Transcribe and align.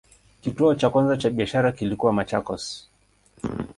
Kituo 0.41 0.75
cha 0.75 0.89
kwanza 0.89 1.17
cha 1.17 1.29
biashara 1.29 1.71
kilikuwa 1.71 2.13
Machakos. 2.13 2.89